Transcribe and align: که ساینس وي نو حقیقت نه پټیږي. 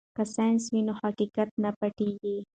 که 0.15 0.23
ساینس 0.35 0.63
وي 0.73 0.81
نو 0.87 0.93
حقیقت 1.01 1.49
نه 1.63 1.69
پټیږي. 1.79 2.37